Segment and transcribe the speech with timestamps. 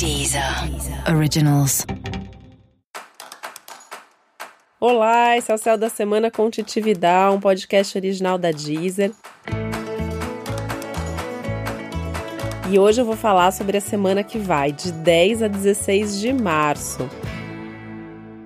[0.00, 0.42] Deezer
[1.14, 1.84] Originals.
[4.80, 9.12] Olá, esse é o Céu da Semana com Titividade, um podcast original da Deezer.
[12.70, 16.32] E hoje eu vou falar sobre a semana que vai, de 10 a 16 de
[16.32, 17.06] março.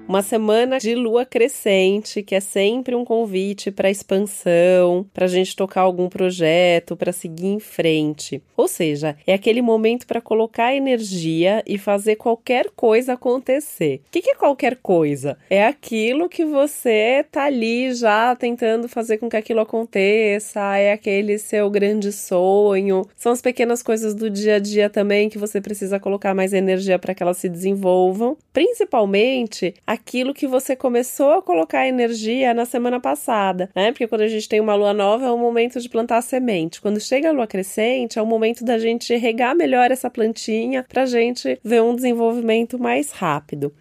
[0.07, 5.57] Uma semana de lua crescente, que é sempre um convite para expansão, para a gente
[5.57, 8.43] tocar algum projeto, para seguir em frente.
[8.55, 14.03] Ou seja, é aquele momento para colocar energia e fazer qualquer coisa acontecer.
[14.07, 15.39] O que, que é qualquer coisa?
[15.49, 21.39] É aquilo que você tá ali já tentando fazer com que aquilo aconteça, é aquele
[21.39, 23.09] seu grande sonho.
[23.17, 26.99] São as pequenas coisas do dia a dia também que você precisa colocar mais energia
[26.99, 28.37] para que elas se desenvolvam.
[28.53, 33.93] Principalmente aquilo que você começou a colocar energia na semana passada, né?
[33.93, 36.81] Porque quando a gente tem uma lua nova é o momento de plantar a semente.
[36.81, 41.07] Quando chega a lua crescente é o momento da gente regar melhor essa plantinha para
[41.07, 43.73] gente ver um desenvolvimento mais rápido.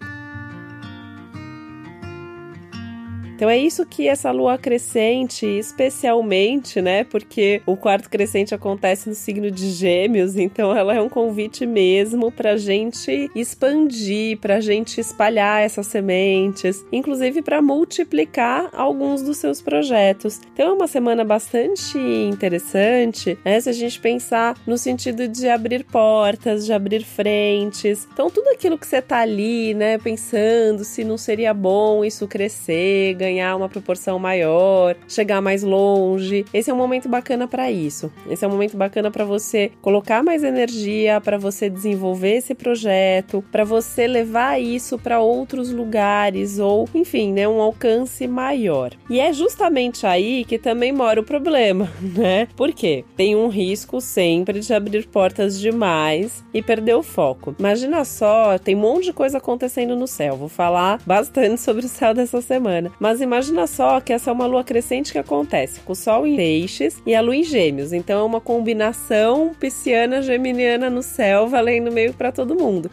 [3.44, 7.04] Então é isso que essa lua crescente, especialmente, né?
[7.04, 12.32] Porque o quarto crescente acontece no signo de Gêmeos, então ela é um convite mesmo
[12.32, 20.40] para gente expandir, para gente espalhar essas sementes, inclusive para multiplicar alguns dos seus projetos.
[20.54, 23.60] Então é uma semana bastante interessante, né?
[23.60, 28.08] Se a gente pensar no sentido de abrir portas, de abrir frentes.
[28.14, 33.16] Então tudo aquilo que você tá ali, né, pensando se não seria bom isso crescer,
[33.16, 36.46] ganhar ganhar uma proporção maior, chegar mais longe.
[36.54, 38.12] Esse é um momento bacana para isso.
[38.30, 43.44] Esse é um momento bacana para você colocar mais energia, para você desenvolver esse projeto,
[43.52, 48.92] para você levar isso para outros lugares ou, enfim, né, um alcance maior.
[49.10, 52.48] E é justamente aí que também mora o problema, né?
[52.56, 57.56] Porque tem um risco sempre de abrir portas demais e perder o foco.
[57.58, 60.38] Imagina só, tem um monte de coisa acontecendo no céu.
[60.38, 64.46] Vou falar bastante sobre o céu dessa semana, mas imagina só que essa é uma
[64.46, 67.94] lua crescente que acontece com o Sol em Peixes e a Lua em Gêmeos.
[67.94, 72.90] Então é uma combinação pisciana-geminiana no céu, valendo meio para todo mundo.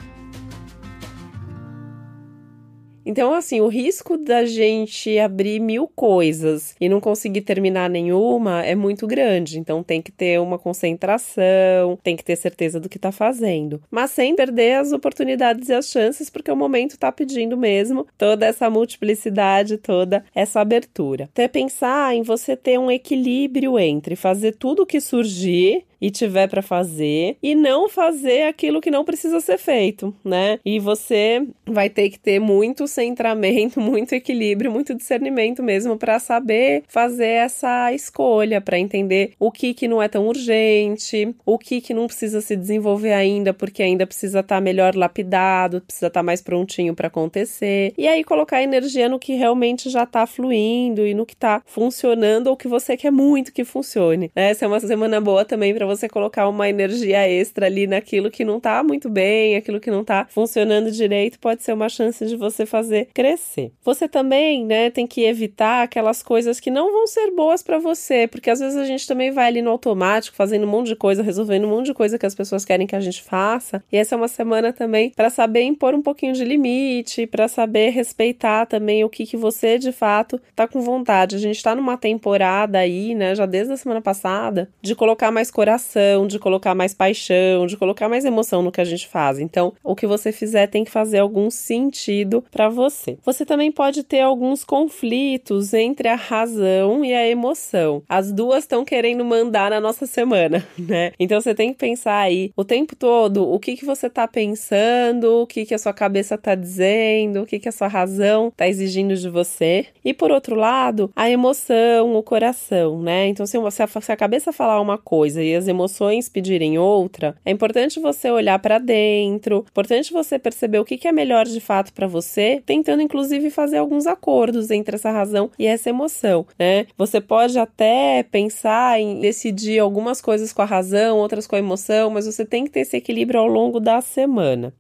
[3.05, 8.75] Então, assim, o risco da gente abrir mil coisas e não conseguir terminar nenhuma é
[8.75, 9.59] muito grande.
[9.59, 14.11] Então, tem que ter uma concentração, tem que ter certeza do que está fazendo, mas
[14.11, 18.69] sem perder as oportunidades e as chances, porque o momento está pedindo mesmo toda essa
[18.69, 21.25] multiplicidade, toda essa abertura.
[21.25, 26.49] Até pensar em você ter um equilíbrio entre fazer tudo o que surgir e tiver
[26.49, 30.59] para fazer e não fazer aquilo que não precisa ser feito, né?
[30.65, 36.83] E você vai ter que ter muito centramento, muito equilíbrio, muito discernimento mesmo para saber
[36.89, 41.95] fazer essa escolha, para entender o que que não é tão urgente, o que que
[41.95, 46.25] não precisa se desenvolver ainda porque ainda precisa estar tá melhor lapidado, precisa estar tá
[46.25, 47.93] mais prontinho para acontecer.
[47.97, 52.49] E aí colocar energia no que realmente já está fluindo e no que está funcionando
[52.49, 54.31] ou que você quer muito que funcione.
[54.35, 58.45] Essa é uma semana boa também para você colocar uma energia extra ali naquilo que
[58.45, 62.37] não tá muito bem, aquilo que não tá funcionando direito, pode ser uma chance de
[62.37, 62.80] você fazer
[63.13, 63.73] crescer.
[63.83, 68.27] Você também, né, tem que evitar aquelas coisas que não vão ser boas para você,
[68.27, 71.23] porque às vezes a gente também vai ali no automático, fazendo um monte de coisa,
[71.23, 73.83] resolvendo um monte de coisa que as pessoas querem que a gente faça.
[73.93, 77.91] E essa é uma semana também para saber impor um pouquinho de limite, para saber
[77.91, 81.37] respeitar também o que que você de fato tá com vontade.
[81.37, 85.51] A gente tá numa temporada aí, né, já desde a semana passada, de colocar mais
[85.51, 89.39] coração de colocar mais paixão, de colocar mais emoção no que a gente faz.
[89.39, 93.19] Então, o que você fizer tem que fazer algum sentido para você.
[93.25, 98.03] Você também pode ter alguns conflitos entre a razão e a emoção.
[98.09, 101.13] As duas estão querendo mandar na nossa semana, né?
[101.19, 105.43] Então você tem que pensar aí o tempo todo o que que você tá pensando,
[105.43, 108.69] o que que a sua cabeça tá dizendo, o que que a sua razão tá
[108.69, 109.87] exigindo de você.
[110.05, 113.29] E por outro lado, a emoção, o coração, né?
[113.29, 117.51] Então se a, se a cabeça falar uma coisa e as emoções pedirem outra, é
[117.51, 122.07] importante você olhar para dentro, importante você perceber o que, é melhor de fato para
[122.07, 126.87] você, tentando inclusive fazer alguns acordos entre essa razão e essa emoção, né?
[126.97, 132.11] Você pode até pensar em decidir algumas coisas com a razão, outras com a emoção,
[132.11, 134.73] mas você tem que ter esse equilíbrio ao longo da semana.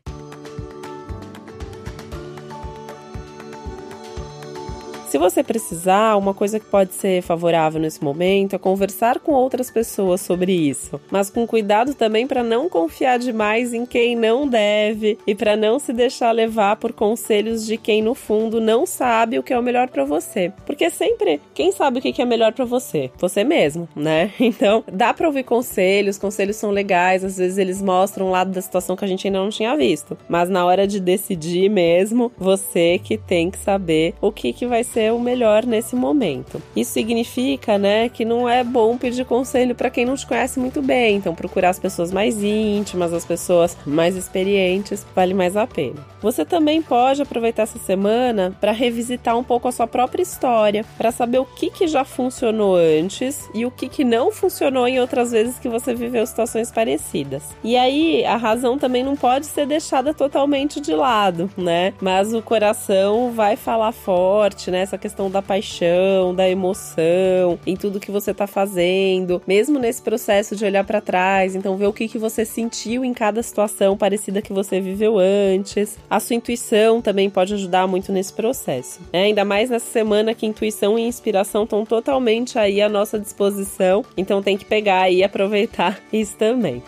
[5.11, 9.69] Se você precisar, uma coisa que pode ser favorável nesse momento é conversar com outras
[9.69, 15.19] pessoas sobre isso, mas com cuidado também para não confiar demais em quem não deve
[15.27, 19.43] e para não se deixar levar por conselhos de quem no fundo não sabe o
[19.43, 20.53] que é o melhor para você.
[20.65, 23.11] Porque sempre quem sabe o que é melhor para você?
[23.19, 24.31] Você mesmo, né?
[24.61, 28.61] Então, dá para ouvir conselhos, conselhos são legais, às vezes eles mostram um lado da
[28.61, 30.17] situação que a gente ainda não tinha visto.
[30.29, 34.85] Mas na hora de decidir mesmo, você que tem que saber o que, que vai
[34.85, 36.61] ser o melhor nesse momento.
[36.75, 40.82] Isso significa, né, que não é bom pedir conselho para quem não te conhece muito
[40.82, 41.17] bem.
[41.17, 46.05] Então, procurar as pessoas mais íntimas, as pessoas mais experientes, vale mais a pena.
[46.20, 51.11] Você também pode aproveitar essa semana para revisitar um pouco a sua própria história, para
[51.11, 55.32] saber o que, que já funcionou antes e o que, que não funcionou em outras
[55.32, 57.43] vezes que você viveu situações parecidas.
[57.62, 61.94] E aí, a razão também não pode ser deixada totalmente de lado, né?
[62.00, 64.85] Mas o coração vai falar forte, né?
[64.91, 70.57] Essa questão da paixão, da emoção, em tudo que você tá fazendo, mesmo nesse processo
[70.57, 74.43] de olhar para trás, então ver o que, que você sentiu em cada situação parecida
[74.43, 75.97] que você viveu antes.
[76.11, 79.01] A sua intuição também pode ajudar muito nesse processo.
[79.13, 79.27] Né?
[79.27, 84.43] Ainda mais nessa semana que intuição e inspiração estão totalmente aí à nossa disposição, então
[84.43, 86.83] tem que pegar e aproveitar isso também.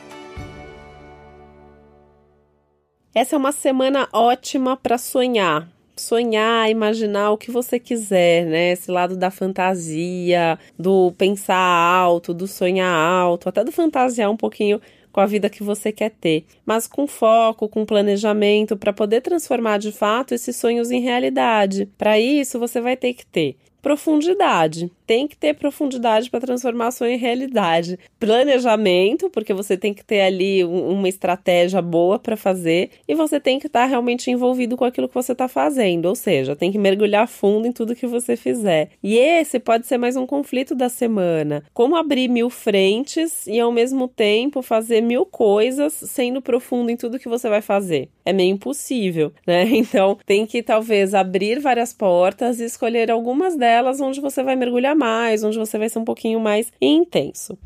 [3.14, 5.69] Essa é uma semana ótima para sonhar.
[5.96, 8.72] Sonhar, imaginar o que você quiser, né?
[8.72, 14.80] Esse lado da fantasia, do pensar alto, do sonhar alto, até do fantasiar um pouquinho
[15.12, 19.78] com a vida que você quer ter, mas com foco, com planejamento para poder transformar
[19.78, 21.86] de fato esses sonhos em realidade.
[21.98, 27.19] Para isso, você vai ter que ter profundidade tem que ter profundidade para transformação em
[27.19, 27.99] realidade.
[28.19, 33.58] Planejamento, porque você tem que ter ali uma estratégia boa para fazer e você tem
[33.58, 36.79] que estar tá realmente envolvido com aquilo que você está fazendo, ou seja, tem que
[36.79, 38.90] mergulhar fundo em tudo que você fizer.
[39.02, 41.62] E esse pode ser mais um conflito da semana.
[41.75, 47.19] Como abrir mil frentes e ao mesmo tempo fazer mil coisas sendo profundo em tudo
[47.19, 48.08] que você vai fazer?
[48.25, 49.64] É meio impossível, né?
[49.82, 54.94] Então tem que talvez abrir várias portas e escolher algumas delas onde você vai mergulhar
[54.94, 57.56] mais, onde você vai ser um pouquinho mais intenso.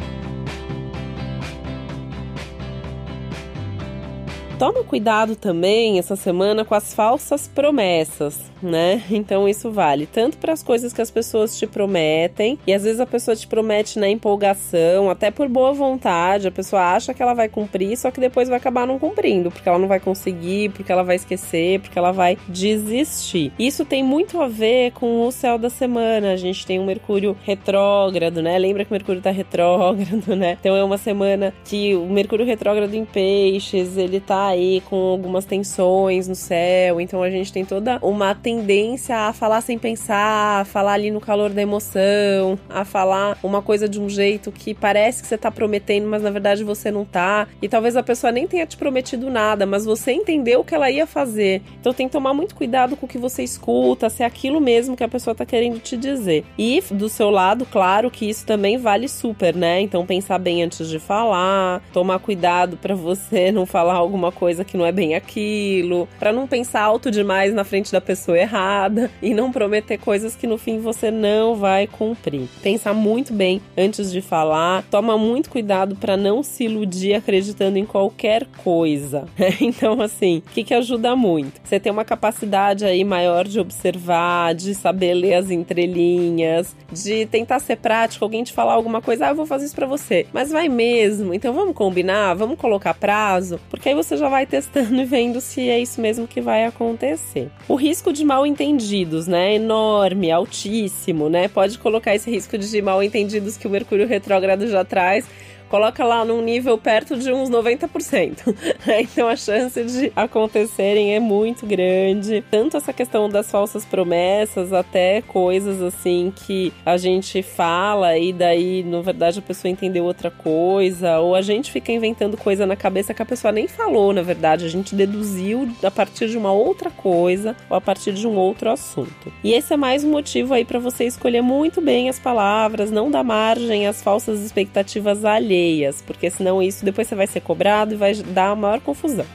[4.58, 9.02] Toma cuidado também essa semana com as falsas promessas né?
[9.10, 13.00] Então isso vale tanto para as coisas que as pessoas te prometem, e às vezes
[13.00, 17.34] a pessoa te promete na empolgação, até por boa vontade, a pessoa acha que ela
[17.34, 20.92] vai cumprir, só que depois vai acabar não cumprindo, porque ela não vai conseguir, porque
[20.92, 23.52] ela vai esquecer, porque ela vai desistir.
[23.58, 26.32] Isso tem muito a ver com o céu da semana.
[26.32, 28.58] A gente tem um Mercúrio retrógrado, né?
[28.58, 30.56] Lembra que o Mercúrio tá retrógrado, né?
[30.60, 36.28] Então é uma semana que o Mercúrio retrógrado em peixes, ele aí com algumas tensões
[36.28, 40.94] no céu, então a gente tem toda uma tendência a falar sem pensar, a falar
[40.94, 45.28] ali no calor da emoção, a falar uma coisa de um jeito que parece que
[45.28, 47.48] você tá prometendo, mas na verdade você não tá.
[47.60, 50.90] E talvez a pessoa nem tenha te prometido nada, mas você entendeu o que ela
[50.90, 51.62] ia fazer.
[51.80, 54.96] Então tem que tomar muito cuidado com o que você escuta, se é aquilo mesmo
[54.96, 56.44] que a pessoa tá querendo te dizer.
[56.58, 59.80] E do seu lado, claro que isso também vale super, né?
[59.80, 64.76] Então pensar bem antes de falar, tomar cuidado para você não falar alguma coisa que
[64.76, 69.32] não é bem aquilo, para não pensar alto demais na frente da pessoa errada e
[69.32, 72.48] não prometer coisas que no fim você não vai cumprir.
[72.62, 77.86] Pensar muito bem antes de falar, toma muito cuidado para não se iludir acreditando em
[77.86, 79.24] qualquer coisa.
[79.60, 81.60] então, assim, o que, que ajuda muito?
[81.64, 87.58] Você tem uma capacidade aí maior de observar, de saber ler as entrelinhas, de tentar
[87.58, 90.50] ser prático, alguém te falar alguma coisa, ah, eu vou fazer isso para você, mas
[90.50, 95.04] vai mesmo, então vamos combinar, vamos colocar prazo, porque aí você já vai testando e
[95.04, 97.50] vendo se é isso mesmo que vai acontecer.
[97.68, 99.54] O risco de mal entendidos, né?
[99.54, 101.48] Enorme, altíssimo, né?
[101.48, 105.26] Pode colocar esse risco de mal entendidos que o Mercúrio retrógrado já traz
[105.68, 108.54] coloca lá num nível perto de uns 90%.
[109.00, 112.44] então a chance de acontecerem é muito grande.
[112.50, 118.82] Tanto essa questão das falsas promessas, até coisas assim que a gente fala e daí,
[118.82, 123.14] na verdade, a pessoa entendeu outra coisa, ou a gente fica inventando coisa na cabeça
[123.14, 126.90] que a pessoa nem falou, na verdade, a gente deduziu a partir de uma outra
[126.90, 129.32] coisa ou a partir de um outro assunto.
[129.42, 133.10] E esse é mais um motivo aí para você escolher muito bem as palavras, não
[133.10, 137.94] dar margem às falsas expectativas alheias alheias, porque senão isso depois você vai ser cobrado
[137.94, 139.26] e vai dar a maior confusão.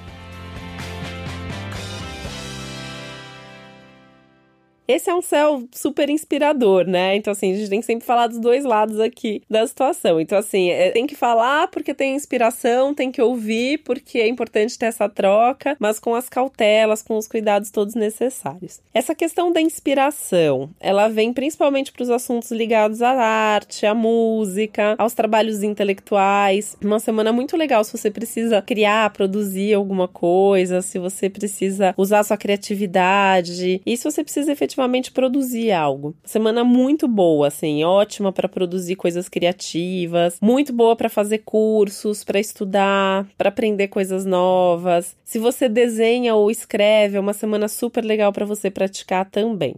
[4.87, 7.15] Esse é um céu super inspirador, né?
[7.15, 10.19] Então, assim, a gente tem que sempre falar dos dois lados aqui da situação.
[10.19, 14.77] Então, assim, é, tem que falar porque tem inspiração, tem que ouvir porque é importante
[14.77, 18.81] ter essa troca, mas com as cautelas, com os cuidados todos necessários.
[18.93, 24.95] Essa questão da inspiração, ela vem principalmente para os assuntos ligados à arte, à música,
[24.97, 26.75] aos trabalhos intelectuais.
[26.83, 32.23] Uma semana muito legal se você precisa criar, produzir alguma coisa, se você precisa usar
[32.23, 34.80] sua criatividade e se você precisa efetivamente
[35.11, 36.15] produzir algo.
[36.23, 42.39] Semana muito boa, assim, ótima para produzir coisas criativas, muito boa para fazer cursos, para
[42.39, 45.15] estudar, para aprender coisas novas.
[45.23, 49.75] Se você desenha ou escreve, é uma semana super legal para você praticar também.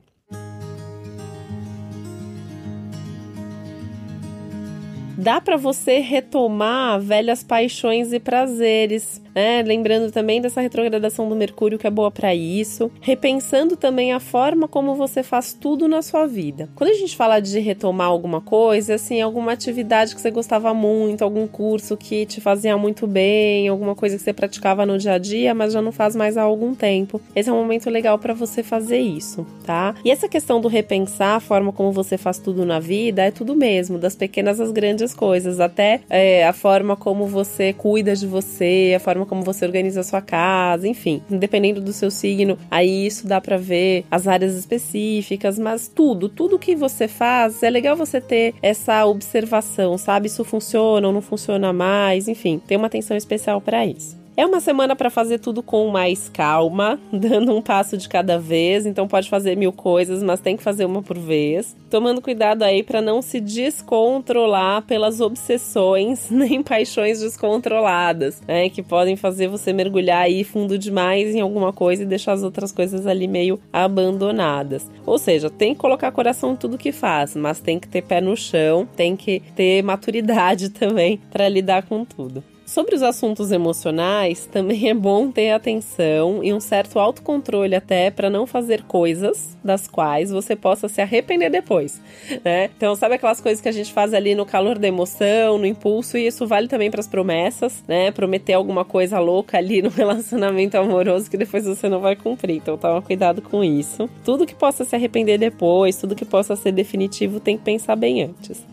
[5.24, 9.62] dá para você retomar velhas paixões e prazeres né?
[9.64, 14.68] Lembrando também dessa retrogradação do Mercúrio que é boa para isso, repensando também a forma
[14.68, 16.70] como você faz tudo na sua vida.
[16.76, 21.24] Quando a gente fala de retomar alguma coisa, assim, alguma atividade que você gostava muito,
[21.24, 25.18] algum curso que te fazia muito bem, alguma coisa que você praticava no dia a
[25.18, 27.22] dia, mas já não faz mais há algum tempo.
[27.36, 29.96] Esse é um momento legal para você fazer isso, tá?
[30.04, 33.56] E essa questão do repensar a forma como você faz tudo na vida é tudo
[33.56, 38.94] mesmo, das pequenas às grandes coisas, até é, a forma como você cuida de você,
[38.96, 43.06] a forma forma como você organiza a sua casa, enfim, dependendo do seu signo, aí
[43.06, 47.96] isso dá para ver as áreas específicas, mas tudo, tudo que você faz, é legal
[47.96, 50.28] você ter essa observação, sabe?
[50.28, 54.23] Isso funciona ou não funciona mais, enfim, tem uma atenção especial para isso.
[54.36, 58.84] É uma semana para fazer tudo com mais calma, dando um passo de cada vez,
[58.84, 61.76] então pode fazer mil coisas, mas tem que fazer uma por vez.
[61.88, 69.16] Tomando cuidado aí para não se descontrolar pelas obsessões nem paixões descontroladas, né, que podem
[69.16, 73.28] fazer você mergulhar aí fundo demais em alguma coisa e deixar as outras coisas ali
[73.28, 74.90] meio abandonadas.
[75.06, 78.20] Ou seja, tem que colocar coração em tudo que faz, mas tem que ter pé
[78.20, 82.44] no chão, tem que ter maturidade também para lidar com tudo.
[82.74, 88.32] Sobre os assuntos emocionais, também é bom ter atenção e um certo autocontrole até para
[88.32, 92.02] não fazer coisas das quais você possa se arrepender depois,
[92.44, 92.72] né?
[92.76, 96.18] Então, sabe aquelas coisas que a gente faz ali no calor da emoção, no impulso,
[96.18, 98.10] e isso vale também para as promessas, né?
[98.10, 102.56] Prometer alguma coisa louca ali no relacionamento amoroso que depois você não vai cumprir.
[102.56, 104.10] Então, toma cuidado com isso.
[104.26, 108.24] Tudo que possa se arrepender depois, tudo que possa ser definitivo, tem que pensar bem
[108.24, 108.73] antes.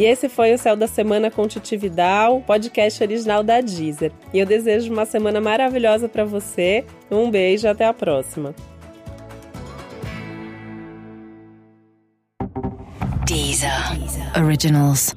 [0.00, 4.10] E esse foi o Céu da Semana com Titi Vidal, podcast original da Deezer.
[4.32, 6.86] E eu desejo uma semana maravilhosa para você.
[7.10, 8.54] Um beijo, até a próxima.
[13.26, 13.70] Deezer.
[14.42, 15.14] Originals.